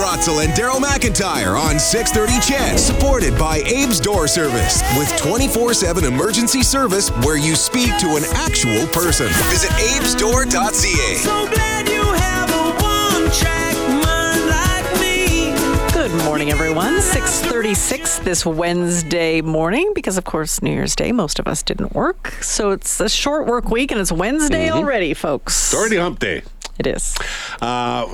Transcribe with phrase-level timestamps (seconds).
[0.00, 2.78] Morning with Stacy Brotzel and Daryl McIntyre on 630 CHED.
[2.78, 8.86] Supported by Abe's Door Service with 24-7 emergency service where you speak to an actual
[8.88, 9.28] person.
[9.50, 11.14] Visit abesdoor.ca.
[11.16, 15.52] So glad you have a one-track mind like me.
[15.92, 17.00] Good morning, everyone.
[17.00, 22.28] 636 this Wednesday morning because, of course, New Year's Day, most of us didn't work.
[22.42, 24.78] So it's a short work week and it's Wednesday mm-hmm.
[24.78, 25.72] already, folks.
[25.72, 26.42] It's already hump day.
[26.80, 27.14] It is.
[27.60, 28.06] Uh,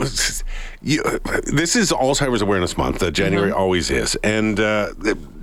[0.83, 1.01] you,
[1.45, 3.01] this is Alzheimer's Awareness Month.
[3.01, 4.89] Uh, January always is, and uh,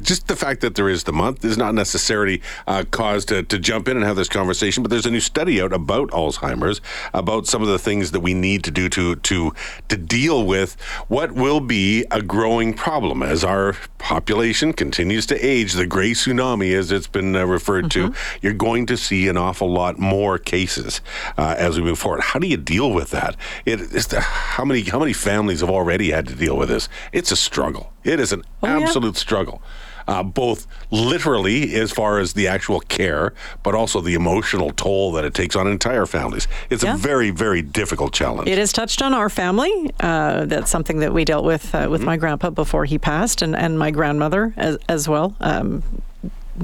[0.04, 3.58] just the fact that there is the month is not necessarily uh, cause to, to
[3.60, 4.84] jump in and have this conversation.
[4.84, 6.82] But there's a new study out about Alzheimer's,
[7.14, 9.54] about some of the things that we need to do to to
[9.90, 15.74] to deal with what will be a growing problem as our population continues to age.
[15.74, 19.72] The gray tsunami, as it's been uh, referred to, you're going to see an awful
[19.72, 21.02] lot more cases
[21.38, 22.22] uh, as we move forward.
[22.22, 23.36] How do you deal with that?
[23.66, 26.90] It is the, how many how many families have already had to deal with this?
[27.12, 27.94] It's a struggle.
[28.04, 28.80] It is an Oh, yeah.
[28.86, 29.62] absolute struggle.
[30.08, 35.24] Uh, both literally as far as the actual care, but also the emotional toll that
[35.26, 36.48] it takes on entire families.
[36.70, 36.96] It's Yeah.
[36.96, 38.50] a very, very difficult challenge.
[38.50, 39.92] It has touched on our family.
[40.00, 43.56] Uh, that's something that we dealt with uh, with my grandpa before he passed, and,
[43.56, 45.36] and my grandmother as, as well.
[45.40, 45.84] Um,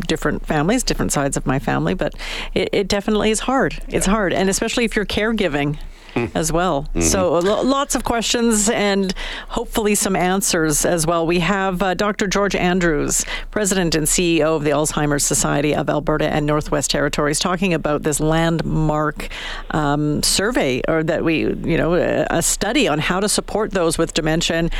[0.07, 2.13] different families, different sides of my family, but
[2.53, 3.81] it, it definitely is hard.
[3.87, 5.79] It's hard, and especially if you're caregiving.
[6.33, 6.87] As well.
[6.99, 9.13] So, lo- lots of questions and
[9.49, 11.25] hopefully some answers as well.
[11.25, 12.27] We have uh, Dr.
[12.27, 17.73] George Andrews, President and CEO of the Alzheimer's Society of Alberta and Northwest Territories, talking
[17.73, 19.29] about this landmark
[19.71, 21.93] um, survey or that we, you know,
[22.29, 24.73] a, study on how to support those with dementia and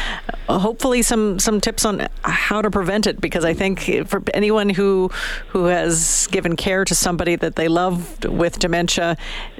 [0.47, 4.69] uh, hopefully some, some tips on how to prevent it because I think for anyone
[4.69, 5.11] who,
[5.49, 9.17] who has given care to somebody that they loved with dementia,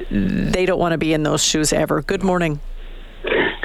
[0.09, 2.01] they don't want to be in those shoes ever.
[2.01, 2.59] Good morning.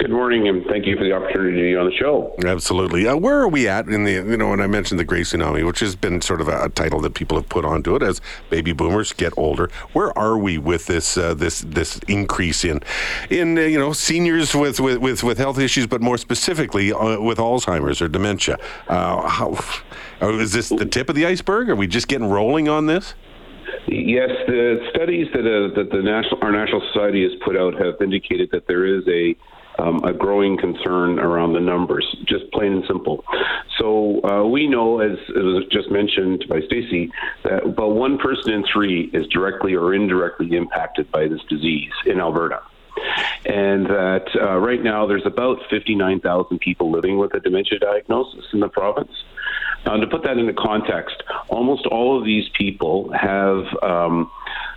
[0.04, 2.34] Good morning, and thank you for the opportunity to be on the show.
[2.44, 3.06] Absolutely.
[3.06, 5.64] Uh, where are we at in the, you know, when I mentioned the Gray Tsunami,
[5.64, 8.20] which has been sort of a, a title that people have put onto it as
[8.50, 9.70] baby boomers get older.
[9.92, 12.82] Where are we with this, uh, this, this increase in,
[13.30, 17.20] in, uh, you know, seniors with, with, with, with health issues, but more specifically uh,
[17.20, 18.58] with Alzheimer's or dementia?
[18.88, 19.58] Uh, how,
[20.20, 21.70] uh, is this the tip of the iceberg?
[21.70, 23.14] Are we just getting rolling on this?
[23.86, 28.00] Yes, the studies that, uh, that the national our national society has put out have
[28.00, 29.36] indicated that there is a
[29.78, 33.24] um, a growing concern around the numbers, just plain and simple.
[33.78, 37.10] So uh, we know, as it was just mentioned by Stacy,
[37.42, 42.20] that about one person in three is directly or indirectly impacted by this disease in
[42.20, 42.62] Alberta.
[43.44, 48.60] And that uh, right now there's about 59,000 people living with a dementia diagnosis in
[48.60, 49.10] the province.
[49.86, 54.30] Now, to put that into context, almost all of these people have um,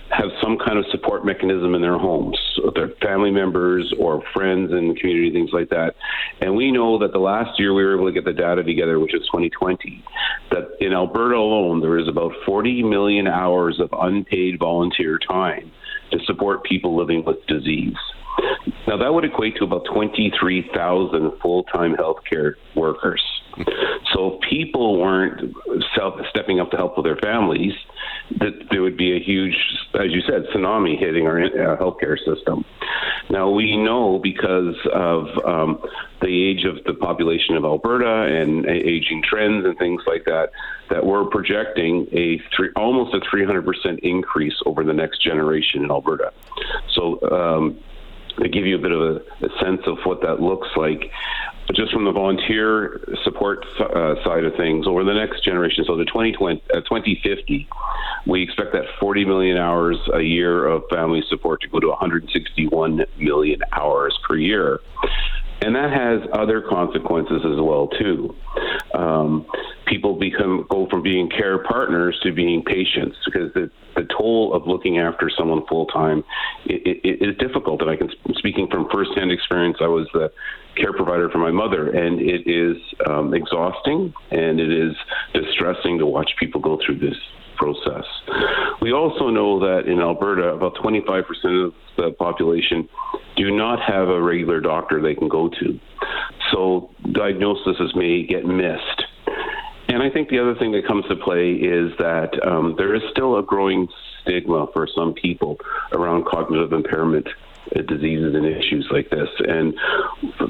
[0.10, 2.38] have some kind of support mechanism in their homes,
[2.76, 5.96] their family members or friends in the community, things like that.
[6.40, 9.00] And we know that the last year we were able to get the data together,
[9.00, 10.04] which is 2020,
[10.52, 15.72] that in Alberta alone there is about 40 million hours of unpaid volunteer time
[16.12, 17.96] to support people living with disease.
[18.88, 23.22] Now, that would equate to about 23,000 full time healthcare workers.
[24.58, 25.54] People weren't
[25.96, 27.74] self, stepping up to help with their families,
[28.40, 29.56] that there would be a huge,
[29.94, 32.66] as you said, tsunami hitting our uh, healthcare system.
[33.30, 35.80] Now, we know because of um,
[36.22, 40.50] the age of the population of Alberta and a- aging trends and things like that,
[40.90, 46.34] that we're projecting a three, almost a 300% increase over the next generation in Alberta.
[46.96, 47.80] So, um,
[48.42, 49.16] to give you a bit of a,
[49.46, 51.12] a sense of what that looks like,
[51.74, 56.06] just from the volunteer support uh, side of things, over the next generation, so the
[56.06, 57.68] 2020, uh, 2050,
[58.26, 63.06] we expect that 40 million hours a year of family support to go to 161
[63.18, 64.80] million hours per year.
[65.62, 68.36] And that has other consequences as well too.
[68.94, 69.46] Um,
[69.88, 74.68] people become go from being care partners to being patients because the, the toll of
[74.68, 76.24] looking after someone full time
[76.66, 77.82] is difficult.
[77.82, 80.32] And I can speaking from firsthand experience, I was the
[80.76, 82.78] care provider for my mother, and it is
[83.10, 84.96] um, exhausting and it is
[85.34, 87.18] distressing to watch people go through this
[87.58, 88.06] process.
[88.82, 92.88] We also know that in Alberta, about 25% of the population
[93.38, 95.80] do not have a regular doctor they can go to.
[96.52, 99.04] So diagnoses may get missed.
[99.90, 103.02] And I think the other thing that comes to play is that um, there is
[103.12, 103.88] still a growing
[104.22, 105.58] stigma for some people
[105.94, 107.28] around cognitive impairment
[107.76, 109.30] uh, diseases and issues like this.
[109.40, 109.74] And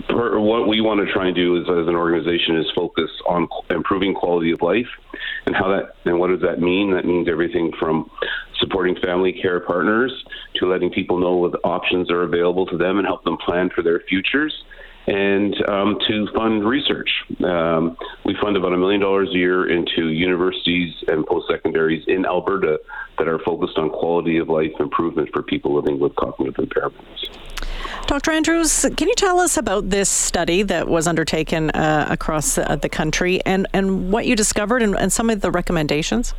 [0.09, 4.13] what we want to try and do is, as an organization is focus on improving
[4.15, 4.87] quality of life
[5.45, 6.93] and how that and what does that mean?
[6.93, 8.09] That means everything from
[8.59, 10.11] supporting family care partners
[10.55, 13.81] to letting people know what options are available to them and help them plan for
[13.81, 14.63] their futures.
[15.07, 17.09] and um, to fund research.
[17.41, 17.95] Um,
[18.25, 22.79] we fund about a million dollars a year into universities and post secondaries in Alberta
[23.17, 27.29] that are focused on quality of life improvement for people living with cognitive impairments.
[28.07, 28.31] Dr.
[28.31, 32.87] Andrews, can you tell us about this study that was undertaken uh, across uh, the
[32.87, 36.33] country and, and what you discovered and, and some of the recommendations?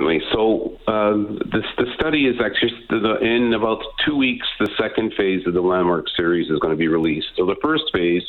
[0.00, 0.20] Certainly.
[0.32, 1.12] So uh,
[1.52, 2.72] this the study is actually
[3.20, 4.46] in about two weeks.
[4.58, 7.26] The second phase of the landmark series is going to be released.
[7.36, 8.22] So the first phase,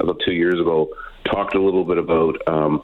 [0.00, 0.88] about two years ago,
[1.24, 2.82] talked a little bit about um,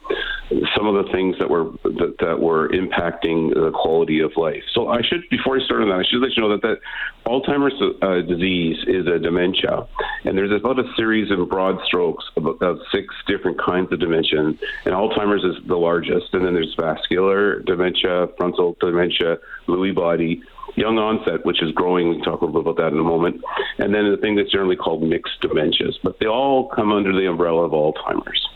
[0.75, 4.63] some of the things that were that, that, were impacting the quality of life.
[4.73, 6.79] So I should, before I start on that, I should let you know that that
[7.25, 9.87] Alzheimer's uh, disease is a dementia,
[10.25, 14.39] and there's about a series of broad strokes of about six different kinds of dementia,
[14.39, 19.37] and Alzheimer's is the largest, and then there's vascular dementia, frontal dementia,
[19.67, 20.41] Lewy body,
[20.75, 22.09] young onset, which is growing.
[22.09, 23.41] We can talk a little bit about that in a moment.
[23.77, 27.27] And then the thing that's generally called mixed dementias, but they all come under the
[27.27, 28.47] umbrella of Alzheimer's.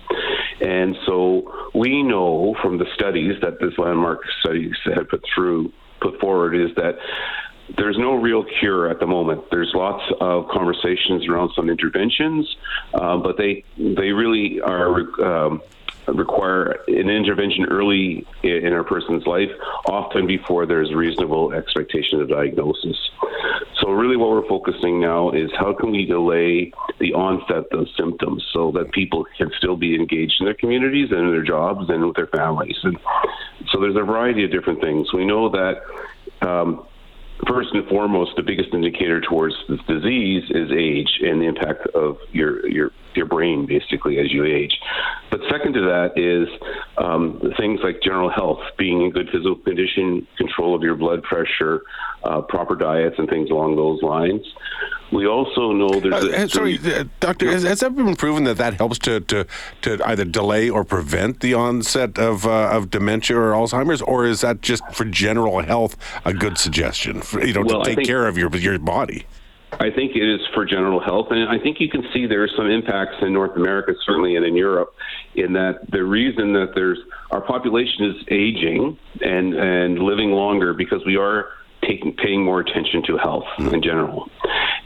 [0.61, 5.71] And so we know from the studies that this landmark studies had put through,
[6.01, 6.97] put forward, is that
[7.77, 9.43] there's no real cure at the moment.
[9.49, 12.55] There's lots of conversations around some interventions,
[12.93, 15.61] uh, but they they really are um,
[16.07, 19.49] require an intervention early in a person's life,
[19.87, 22.97] often before there's reasonable expectation of diagnosis.
[23.81, 28.45] So, really, what we're focusing now is how can we delay the onset of symptoms
[28.53, 32.05] so that people can still be engaged in their communities and in their jobs and
[32.05, 32.77] with their families.
[32.83, 32.97] And
[33.71, 35.13] so, there's a variety of different things.
[35.13, 35.81] We know that.
[36.41, 36.87] Um,
[37.47, 42.17] first and foremost, the biggest indicator towards this disease is age and the impact of
[42.31, 44.77] your your your brain basically as you age.
[45.31, 46.47] But second to that is
[46.97, 51.81] um, things like general health, being in good physical condition, control of your blood pressure,
[52.23, 54.45] uh, proper diets, and things along those lines.
[55.15, 56.13] We also know there's.
[56.13, 59.47] Uh, a, sorry, uh, doctor, has, has that been proven that that helps to, to,
[59.83, 64.41] to either delay or prevent the onset of uh, of dementia or Alzheimer's, or is
[64.41, 65.95] that just for general health
[66.25, 67.21] a good suggestion?
[67.21, 69.25] For, you know, well, to take think, care of your your body.
[69.71, 72.49] I think it is for general health, and I think you can see there are
[72.55, 74.93] some impacts in North America, certainly, and in Europe,
[75.35, 76.99] in that the reason that there's
[77.31, 81.49] our population is aging and and living longer because we are
[81.87, 84.29] taking paying more attention to health in general,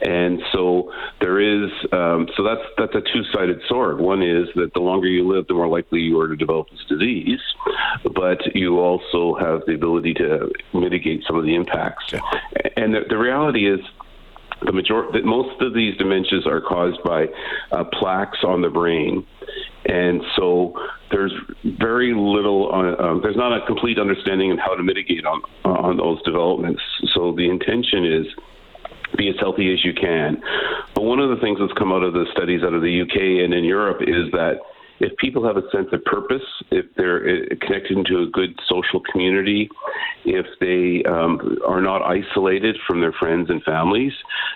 [0.02, 4.00] and so there is um, so that's that's a two sided sword.
[4.00, 6.84] One is that the longer you live, the more likely you are to develop this
[6.88, 7.40] disease,
[8.14, 12.12] but you also have the ability to mitigate some of the impacts.
[12.12, 12.20] Yeah.
[12.76, 13.80] And the, the reality is
[14.62, 17.26] the majority, most of these dementias are caused by
[17.72, 19.26] uh, plaques on the brain,
[19.86, 20.74] and so
[21.10, 21.32] there's
[21.64, 22.70] very little.
[22.72, 26.82] Uh, um, there's not a complete understanding of how to mitigate on on those developments.
[27.14, 28.26] So the intention is
[29.16, 30.42] be as healthy as you can.
[30.94, 33.44] But one of the things that's come out of the studies out of the UK
[33.44, 34.60] and in Europe is that
[35.00, 39.00] if people have a sense of purpose, if they're uh, connected into a good social
[39.10, 39.68] community,
[40.24, 44.12] if they um, are not isolated from their friends and families,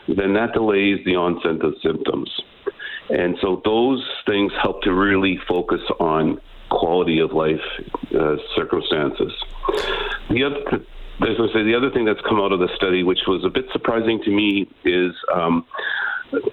[0.07, 2.31] then that delays the onset of symptoms.
[3.09, 7.61] And so those things help to really focus on quality of life
[8.15, 9.33] uh, circumstances.
[10.31, 10.85] The other,
[11.21, 13.67] I say, the other thing that's come out of the study, which was a bit
[13.73, 15.65] surprising to me, is um,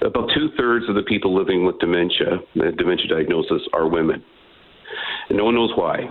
[0.02, 4.24] about two thirds of the people living with dementia, dementia diagnosis, are women.
[5.30, 6.10] And no one knows why.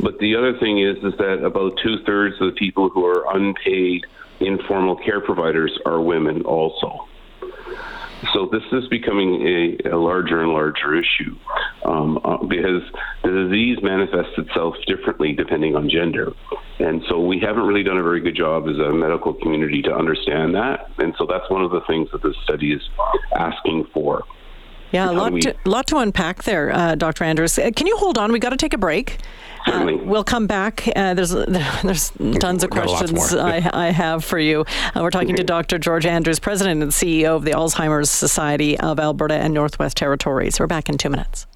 [0.00, 3.36] But the other thing is, is that about two thirds of the people who are
[3.36, 4.06] unpaid
[4.40, 7.06] informal care providers are women also.
[8.32, 11.36] So this is becoming a, a larger and larger issue
[11.84, 12.82] um, uh, because
[13.22, 16.32] the disease manifests itself differently depending on gender.
[16.78, 19.94] And so we haven't really done a very good job as a medical community to
[19.94, 20.90] understand that.
[20.98, 22.82] And so that's one of the things that this study is
[23.36, 24.24] asking for.
[24.92, 25.40] Yeah, a lot, we...
[25.42, 27.24] to, lot to unpack there, uh, Dr.
[27.24, 27.58] Andrews.
[27.58, 28.32] Uh, can you hold on?
[28.32, 29.18] We've got to take a break.
[29.66, 30.00] Certainly.
[30.00, 30.88] Uh, we'll come back.
[30.96, 31.30] Uh, there's
[31.84, 32.10] there's
[32.40, 34.64] tons of questions I, I have for you.
[34.94, 35.78] Uh, we're talking to Dr.
[35.78, 40.58] George Andrews, President and CEO of the Alzheimer's Society of Alberta and Northwest Territories.
[40.58, 41.46] We're back in two minutes.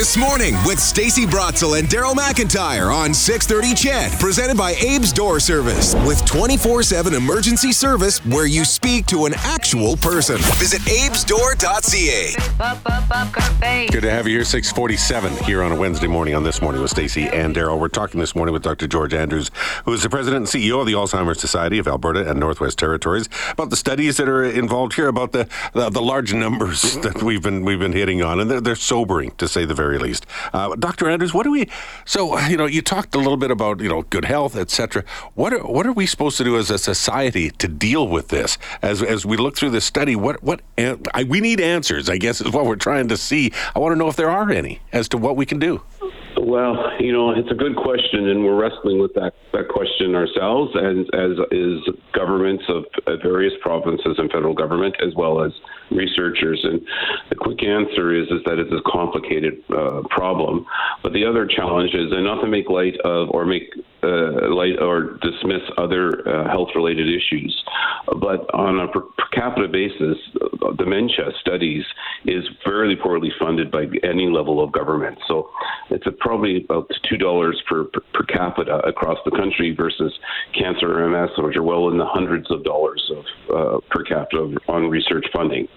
[0.00, 5.40] This morning with Stacy Brotzel and Daryl McIntyre on 630 CHED, presented by Abe's Door
[5.40, 10.38] Service, with 24-7 emergency service where you speak to an actual person.
[10.56, 12.34] Visit abesdoor.ca.
[13.90, 16.92] Good to have you here, 647 here on a Wednesday morning on This Morning with
[16.92, 17.78] Stacy and Daryl.
[17.78, 18.86] We're talking this morning with Dr.
[18.86, 19.50] George Andrews,
[19.84, 23.28] who is the president and CEO of the Alzheimer's Society of Alberta and Northwest Territories,
[23.50, 27.42] about the studies that are involved here, about the, the, the large numbers that we've
[27.42, 30.26] been we've been hitting on, and they're, they're sobering to say the very least.
[30.52, 31.08] Uh, Dr.
[31.08, 31.68] Andrews, what do we?
[32.04, 35.04] So you know, you talked a little bit about you know good health, etc.
[35.34, 38.58] What are what are we supposed to do as a society to deal with this?
[38.82, 42.08] As as we look through this study, what what an- I, we need answers.
[42.08, 43.52] I guess is what we're trying to see.
[43.74, 45.82] I want to know if there are any as to what we can do.
[46.42, 50.72] Well, you know, it's a good question, and we're wrestling with that, that question ourselves,
[50.74, 51.80] and as is
[52.14, 52.84] governments of
[53.22, 55.52] various provinces and federal government, as well as
[55.90, 56.60] researchers.
[56.64, 56.80] And
[57.28, 60.64] the quick answer is is that it's a complicated uh, problem.
[61.02, 63.68] But the other challenge is, and not to make light of or make
[64.02, 67.52] uh, light or dismiss other uh, health-related issues,
[68.06, 70.16] but on a per, per capita basis,
[70.76, 71.84] dementia studies
[72.24, 75.18] is fairly poorly funded by any level of government.
[75.26, 75.50] So
[75.90, 80.12] it's probably about two dollars per, per per capita across the country versus
[80.58, 83.24] cancer or MS, which are well in the hundreds of dollars of
[83.54, 85.68] uh, per capita on research funding.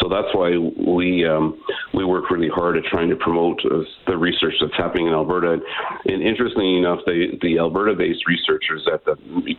[0.00, 1.60] So that's why we um,
[1.92, 5.58] we work really hard at trying to promote uh, the research that's happening in Alberta.
[6.06, 9.16] And interestingly enough, the the Alberta-based researchers at the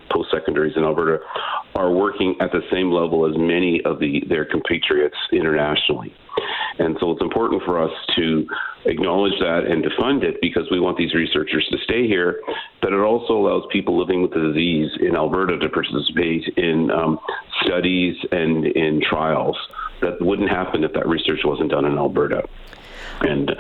[0.10, 1.20] post-secondaries in Alberta
[1.76, 6.14] are working at the same level as many of the their compatriots internationally.
[6.80, 8.48] And so it's important for us to
[8.86, 12.42] acknowledge that and to fund it because we want these researchers to stay here.
[12.82, 17.20] But it also allows people living with the disease in Alberta to participate in um,
[17.62, 19.58] studies and in trials
[20.02, 22.48] that wouldn't happen if that research wasn't done in Alberta.
[23.22, 23.56] And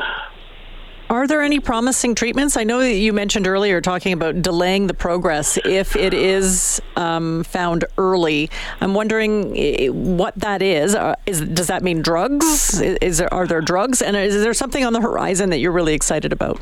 [1.10, 2.56] Are there any promising treatments?
[2.56, 7.44] I know that you mentioned earlier talking about delaying the progress if it is um,
[7.44, 8.50] found early.
[8.80, 10.96] I'm wondering what that is.
[10.96, 12.80] Uh, is does that mean drugs?
[12.80, 14.02] Is, is there, are there drugs?
[14.02, 16.62] And is there something on the horizon that you're really excited about?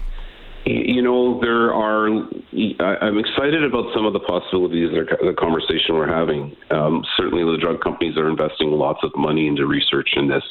[0.69, 2.05] You know, there are.
[2.07, 6.55] I'm excited about some of the possibilities of the conversation we're having.
[6.69, 10.43] Um, certainly, the drug companies are investing lots of money into research in this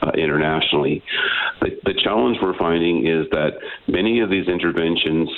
[0.00, 1.02] uh, internationally.
[1.60, 5.28] The, the challenge we're finding is that many of these interventions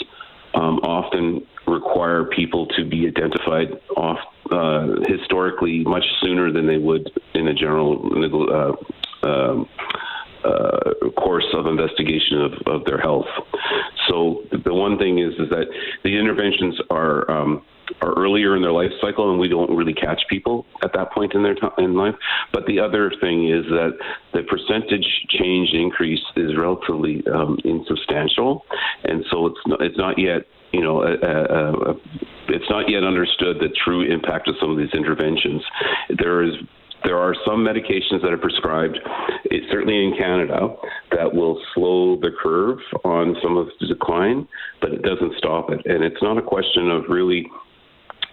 [0.54, 4.18] um, often require people to be identified off
[4.52, 8.06] uh, historically much sooner than they would in a general
[8.54, 9.68] uh, um,
[10.44, 13.26] uh, course of investigation of, of their health.
[14.08, 15.66] So the one thing is is that
[16.04, 17.62] the interventions are um,
[18.02, 21.34] are earlier in their life cycle, and we don't really catch people at that point
[21.34, 22.14] in their in life.
[22.52, 23.92] But the other thing is that
[24.32, 28.64] the percentage change increase is relatively um, insubstantial,
[29.04, 34.02] and so it's not, it's not yet you know, it's not yet understood the true
[34.02, 35.62] impact of some of these interventions.
[36.18, 36.52] There is
[37.04, 38.98] there are some medications that are prescribed,
[39.70, 40.74] certainly in Canada,
[41.12, 44.46] that will slow the curve on some of the decline,
[44.80, 45.84] but it doesn't stop it.
[45.86, 47.46] And it's not a question of really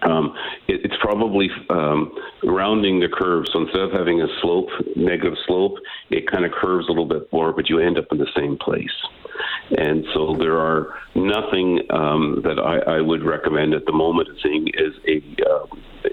[0.02, 0.34] um,
[0.68, 2.12] it, it's probably um,
[2.44, 3.46] rounding the curve.
[3.52, 5.74] So instead of having a slope, negative slope,
[6.10, 8.58] it kind of curves a little bit more, but you end up in the same
[8.58, 8.90] place.
[9.76, 14.36] And so there are nothing um, that I, I would recommend at the moment as
[14.42, 15.66] saying is a uh,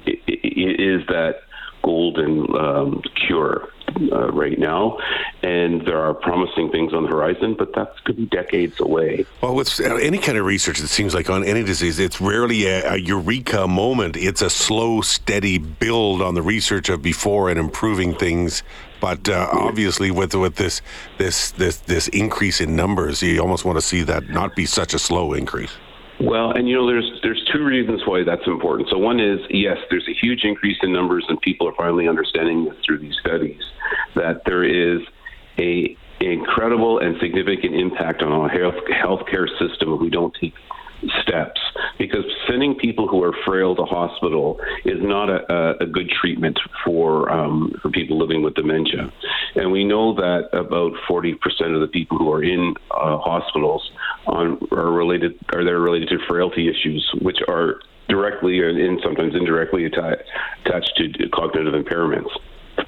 [0.05, 1.35] is that
[1.83, 3.69] golden um, cure
[4.11, 4.97] uh, right now,
[5.41, 9.25] and there are promising things on the horizon, but that's could be decades away.
[9.41, 12.65] Well, with uh, any kind of research, it seems like on any disease, it's rarely
[12.65, 14.17] a, a eureka moment.
[14.17, 18.63] It's a slow, steady build on the research of before and improving things.
[18.99, 20.81] But uh, obviously, with with this
[21.17, 24.93] this this this increase in numbers, you almost want to see that not be such
[24.93, 25.71] a slow increase.
[26.19, 28.89] Well, and you know, there's there's two reasons why that's important.
[28.89, 32.65] So one is yes, there's a huge increase in numbers, and people are finally understanding
[32.65, 33.61] this through these studies
[34.15, 35.01] that there is
[35.57, 40.53] a incredible and significant impact on our health healthcare system if we don't take
[42.63, 47.73] sending people who are frail to hospital is not a, a, good treatment for um,
[47.81, 49.11] for people living with dementia,
[49.55, 51.33] and we know that about 40%
[51.73, 53.91] of the people who are in uh, hospitals
[54.27, 57.79] on are related are they're related to frailty issues, which are
[58.09, 60.23] directly and sometimes indirectly atta-
[60.65, 62.29] attached to cognitive impairments,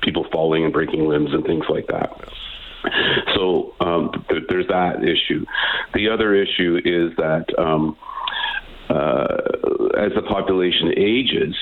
[0.01, 2.11] people falling and breaking limbs and things like that.
[3.35, 5.45] So um, th- there's that issue.
[5.93, 7.97] The other issue is that um,
[10.05, 11.55] as the population ages,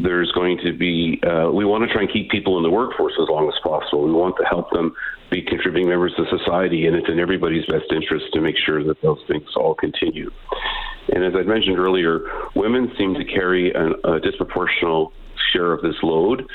[0.00, 3.14] there's going to be, uh, we want to try and keep people in the workforce
[3.20, 4.04] as long as possible.
[4.04, 4.94] We want to help them
[5.30, 9.00] be contributing members of society, and it's in everybody's best interest to make sure that
[9.02, 10.30] those things all continue.
[11.12, 12.20] And as I mentioned earlier,
[12.54, 15.10] women seem to carry an, a disproportional
[15.52, 16.46] share of this load.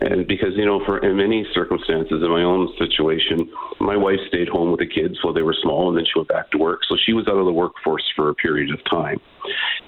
[0.00, 3.50] And because, you know, for in many circumstances, in my own situation,
[3.80, 6.28] my wife stayed home with the kids while they were small and then she went
[6.28, 6.80] back to work.
[6.88, 9.18] So she was out of the workforce for a period of time.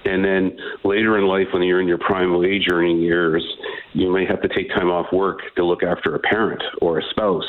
[0.05, 3.45] And then later in life, when you're in your prime wage earning years,
[3.93, 7.02] you may have to take time off work to look after a parent or a
[7.11, 7.49] spouse.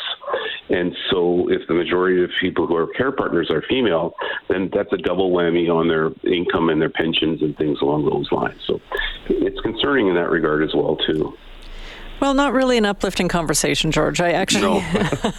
[0.70, 4.14] And so, if the majority of people who are care partners are female,
[4.50, 8.32] then that's a double whammy on their income and their pensions and things along those
[8.32, 8.60] lines.
[8.68, 8.80] So,
[9.30, 11.34] it's concerning in that regard as well, too.
[12.22, 14.22] Well, not really an uplifting conversation, George.
[14.22, 14.80] I actually, No.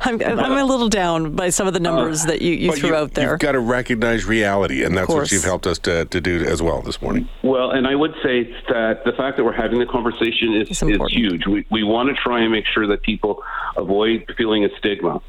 [0.00, 2.88] I'm, I'm a little down by some of the uh, numbers that you, you threw
[2.88, 3.32] you, out there.
[3.32, 6.62] You've got to recognize reality, and that's what you've helped us to, to do as
[6.62, 7.28] well this morning.
[7.42, 11.12] Well, and I would say that the fact that we're having the conversation is, is
[11.12, 11.46] huge.
[11.46, 13.42] We, we want to try and make sure that people
[13.76, 15.20] avoid feeling a stigma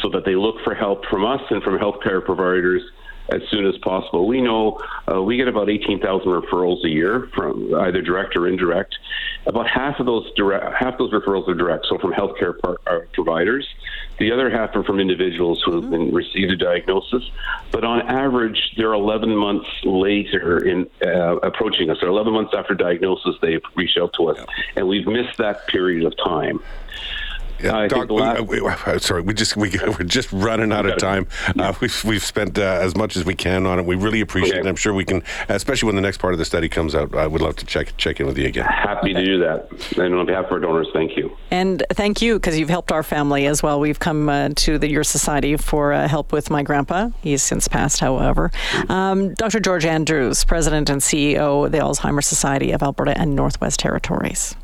[0.00, 2.82] so that they look for help from us and from healthcare providers
[3.28, 4.26] as soon as possible.
[4.26, 8.96] We know uh, we get about 18,000 referrals a year from either direct or indirect.
[9.46, 13.00] About half of those direct, half those referrals are direct, so from healthcare par- uh,
[13.12, 13.66] providers.
[14.18, 17.22] The other half are from individuals who have been received a diagnosis,
[17.70, 21.98] but on average, they're 11 months later in uh, approaching us.
[22.02, 26.04] Or 11 months after diagnosis, they reach out to us, and we've missed that period
[26.04, 26.60] of time.
[27.62, 30.72] Yeah, I think Doc, last- we, we- uh, sorry, we just we, we're just running
[30.72, 31.26] out of time.
[31.58, 33.86] Uh, we've we've spent uh, as much as we can on it.
[33.86, 34.66] We really appreciate Okay.
[34.66, 34.70] it.
[34.70, 37.14] I'm sure we can, especially when the next part of the study comes out.
[37.14, 38.64] I would love to check check in with you again.
[38.66, 39.68] Happy to do that.
[39.98, 41.36] And on behalf of our donors, thank you.
[41.50, 43.80] And thank you because you've helped our family as well.
[43.80, 47.10] We've come uh, to the Your Society for uh, help with my grandpa.
[47.22, 48.50] He's since passed, however.
[48.88, 49.60] Um, Dr.
[49.60, 54.54] George Andrews, President and CEO of the Alzheimer's Society of Alberta and Northwest Territories.